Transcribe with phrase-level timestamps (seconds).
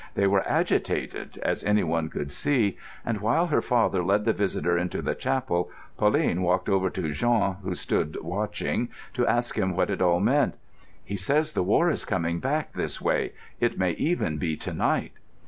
[0.15, 4.99] They were agitated, as anyone could see, and while her father led the visitor into
[4.99, 10.01] the chapel Pauline walked over to Jean, who stood watching, to ask him what it
[10.01, 10.55] all meant.
[11.05, 15.11] "He says the war is coming back this way: it may even be to night."